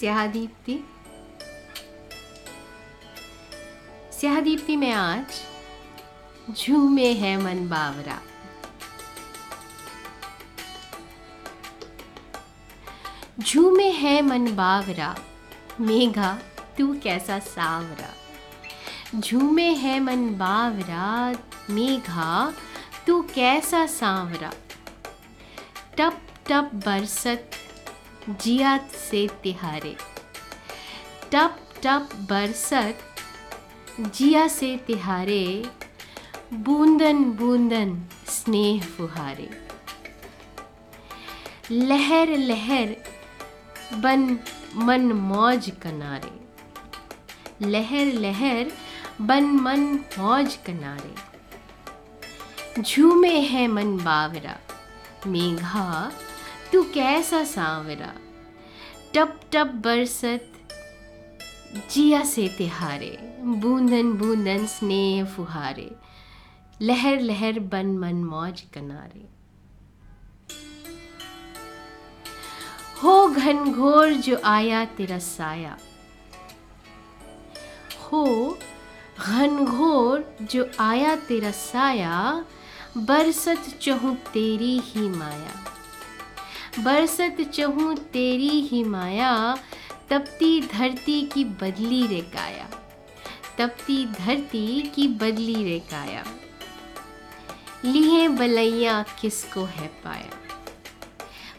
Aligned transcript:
स्याह 0.00 0.26
दीप्ति 0.26 0.84
स्याह 4.20 4.40
दीप्ति 4.40 4.76
में 4.76 4.92
आज 4.92 5.26
झूमे 6.50 7.12
है 7.12 7.36
मन 7.36 7.68
बावरा। 7.68 8.20
झूमे 13.40 13.90
है 13.90 14.22
मन 14.22 14.56
बावरा, 14.56 15.16
मेघा 15.80 16.38
तू 16.78 17.00
कैसा 17.00 17.38
सावरा। 17.38 18.14
झूमे 19.20 19.68
है 19.74 20.00
मन 20.00 20.34
बावरा, 20.34 21.32
मेघा 21.70 22.54
तू 23.06 23.22
कैसा 23.22 23.86
सांवरा। 23.86 24.52
टप 25.98 26.22
टप 26.48 26.70
बरसत 26.74 27.50
जिया 28.28 28.78
से 28.78 29.28
तिहारे। 29.42 29.96
टप 31.32 31.56
टप, 31.82 32.08
बरसत, 32.14 32.98
जिया 34.00 34.48
से 34.48 34.76
तिहारे, 34.76 35.70
बूंदन 36.52 37.24
बूंदन, 37.24 38.02
स्नेह 38.26 38.82
फुहारे। 38.82 39.50
लहर 41.70 42.28
लहर, 42.28 42.96
बन, 43.94 44.38
मन, 44.74 45.00
मौज, 45.00 45.72
कनारे। 45.82 46.40
लहर 47.66 48.06
लहर, 48.06 48.70
बन, 49.20 49.44
मन, 49.44 50.04
मौज, 50.18 50.58
कनारे। 50.66 51.30
झूमे 52.82 53.40
है 53.40 53.68
मन, 53.68 53.96
बावरा। 53.96 54.58
मेघा 55.26 56.12
तू 56.72 56.82
कैसा 56.94 57.42
सांवरा 57.44 58.12
टप 59.14 59.40
टप 59.52 59.72
बरसत, 59.84 60.46
जिया 61.92 62.22
से 62.24 62.46
तिहारे, 62.58 63.16
बूंदन 63.62 64.12
बूंदन 64.12 64.66
स्नेह 64.66 65.24
फुहारे, 65.34 65.90
लहर 66.82 67.20
लहर 67.20 67.58
बन 67.72 67.86
मन 67.98 68.22
मौज 68.24 68.60
कनारे। 68.74 69.28
हो 73.02 73.26
घनघोर 73.26 74.12
जो 74.18 74.40
आया 74.44 74.84
तेरा 74.96 75.18
साया, 75.18 75.76
हो 78.02 78.24
घनघोर 79.18 80.24
जो 80.42 80.68
आया 80.80 81.14
तेरा 81.28 81.50
साया, 81.50 82.44
बरसत 82.98 83.74
चहूँ 83.82 84.14
तेरी 84.32 84.78
ही 84.84 85.08
माया। 85.08 85.69
बरसत 86.78 87.36
चहूँ 87.54 87.96
तेरी 87.96 88.48
ही 88.48 88.84
माया, 88.84 89.58
तपती 90.10 90.60
धरती 90.60 91.22
की 91.22 91.44
बदली 91.44 92.06
रे 92.06 92.20
काया। 92.20 92.70
तपती 93.58 94.06
धरती 94.06 94.82
की 94.82 95.08
बदली 95.08 95.64
रे 95.64 95.78
काया। 95.78 96.24
लिए 97.84 98.28
बलैया 98.28 99.04
किसको 99.20 99.64
है 99.64 99.86
पाया? 99.86 100.30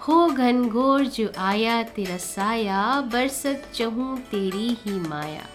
हो 0.00 0.26
घनघोर 0.26 1.04
जो 1.04 1.32
आया 1.38 1.82
तेरा 1.82 2.16
साया, 2.16 3.00
बरसत 3.00 3.72
चहूँ 3.74 4.18
तेरी 4.18 4.76
ही 4.84 5.00
माया। 5.00 5.46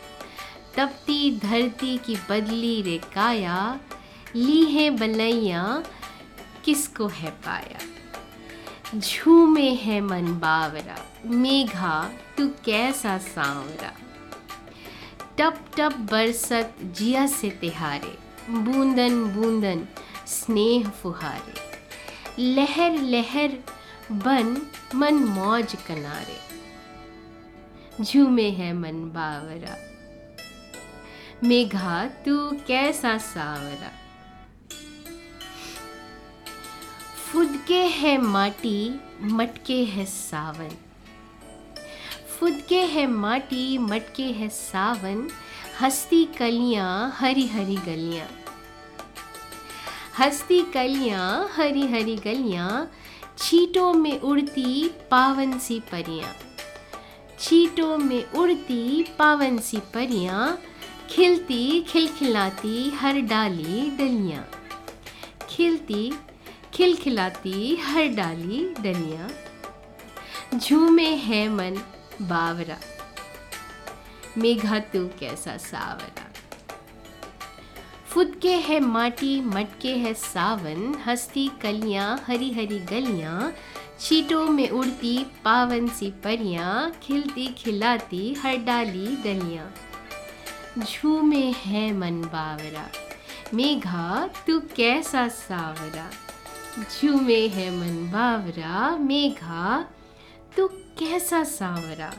तपती 0.78 1.40
धरती 1.40 1.98
की 1.98 2.16
बदली 2.30 2.82
रे 2.82 2.98
काया 2.98 3.80
ली 4.36 4.66
है 4.66 4.90
बलैया 4.90 5.84
किसको 6.66 7.08
है 7.08 7.32
पाया? 7.32 7.93
झूमे 8.94 9.70
है 9.74 10.00
मन 10.02 10.26
बावरा, 10.40 10.96
मेघा 11.26 12.10
तू 12.38 12.48
कैसा 12.66 13.18
सांवरा। 13.18 13.92
टप 15.38 15.60
टप 15.78 15.96
बरसत 16.12 16.74
जिया 16.82 17.26
से 17.28 17.50
तिहारे, 17.62 18.18
बूंदन 18.50 19.24
बूंदन 19.26 19.86
स्नेह 20.28 20.90
फुहारे। 20.90 21.56
लहर 22.56 22.92
लहर 22.92 23.58
बन 24.12 24.56
मन 24.96 25.24
मौज 25.30 25.76
कनारे। 25.88 26.40
झूमे 28.04 28.50
है 28.52 28.72
मन 28.74 29.04
बावरा, 29.10 29.76
मेघा 31.44 32.06
तू 32.26 32.36
कैसा 32.68 33.18
सावरा। 33.18 33.92
फुदके 37.34 37.84
है 37.84 38.18
माटी, 38.18 39.00
मटके 39.22 39.84
है 39.84 40.06
सावन। 40.06 40.70
फुदके 42.28 42.80
है 42.80 43.08
माटी, 43.08 43.78
मटके 43.78 44.24
है 44.24 44.50
सावन, 44.50 45.30
हस्ती 45.82 46.26
कलियाँ 46.26 47.16
हरी 47.18 47.48
हरी 47.48 47.76
गलियाँ। 47.76 48.28
हस्ती 50.20 50.62
कलियाँ 50.62 51.50
हरी 51.56 51.88
हरी 51.88 52.16
गलियाँ, 52.16 52.92
छीटों 53.38 53.94
में 53.94 54.20
उड़ती 54.20 54.92
पावन 55.12 55.60
सी 55.60 55.80
परियाँ। 55.80 56.36
छीटों 57.40 57.98
में 57.98 58.32
उड़ती 58.32 59.04
पावन 59.20 59.58
सी 59.58 59.78
परियाँ, 59.78 60.60
खिलती, 61.10 61.82
खिलखिलाती 61.82 62.90
हर 62.90 63.20
डाली 63.20 63.90
डलियाँ। 63.90 64.48
खिलती 65.50 66.14
खिलखिलाती 66.74 67.76
हर 67.76 68.08
डाली 68.08 68.74
डलियाँ। 68.80 69.30
झूमे 70.60 71.08
है 71.08 71.50
मन 71.50 71.76
बावरा। 72.22 72.78
मेघा 74.38 74.80
तू 74.80 75.08
कैसा 75.08 75.58
सावरा। 75.58 76.34
फुदके 78.08 78.54
है 78.54 78.80
माटी, 78.80 79.42
मटके 79.42 79.96
है 79.96 80.14
सावन। 80.14 81.04
हस्ती 81.06 81.52
कलियाँ 81.62 82.24
हरी 82.28 82.52
हरी 82.54 82.80
गलियाँ। 82.80 83.54
चीटों 84.00 84.46
में 84.46 84.70
उड़ती 84.70 85.26
पावन 85.46 85.88
सी 85.88 86.12
परियाँ। 86.12 86.92
खिलती 87.04 87.48
खिलाती 87.48 88.34
हर 88.34 88.58
डाली 88.58 89.08
डलियाँ। 89.08 89.76
झूमे 90.80 91.52
है 91.52 91.94
मन 91.94 92.22
बावरा। 92.22 92.90
मेघा, 93.54 94.28
तू 94.28 94.60
कैसा 94.60 95.28
सावरा। 95.28 96.12
झूमे 96.80 97.48
है 97.48 97.72
मन 97.72 98.12
बावरा, 98.12 98.98
मेघा, 98.98 99.86
तू 100.58 100.68
कैसा 100.68 101.44
सांवरा? 101.44 102.14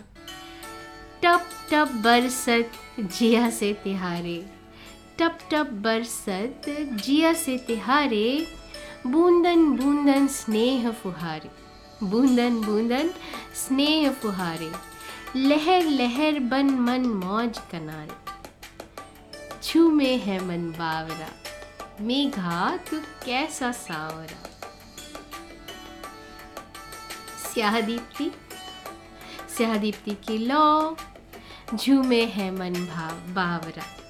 टप 1.22 1.47
टप 1.70 1.88
बरसत 1.92 2.70
जिया 3.00 3.50
से 3.50 3.72
तिहारे। 3.72 4.47
टप 5.19 5.38
टप 5.50 5.66
बरसत 5.66 6.62
जिया 6.93 7.32
से 7.32 7.59
तिहारे, 7.59 8.47
बूंदन 9.06 9.70
बूंदन 9.70 10.26
स्नेह 10.26 10.91
फुहारे। 10.91 11.50
बूंदन 12.06 12.60
बूंदन 12.60 13.10
स्नेह 13.54 14.10
फुहारे, 14.12 14.72
लहर 15.37 15.82
लहर 15.82 16.38
बन 16.38 16.70
मन 16.70 17.00
मौज 17.00 17.59
कनारे। 17.72 18.32
झूमे 19.62 20.16
है 20.16 20.44
मन 20.44 20.70
बावरा। 20.70 21.28
मेघा, 22.00 22.77
तू 22.77 22.99
कैसा 22.99 23.72
सावरा? 23.72 24.49
स्याह 27.53 27.81
दीप्ति 27.81 28.31
स्याह 29.56 29.77
दीप्ति 29.77 30.10
की 30.10 30.38
लौ, 30.38 30.97
झूमे 31.75 32.25
है 32.25 32.50
मन 32.50 32.72
भाव 32.75 33.32
बावरा। 33.34 34.03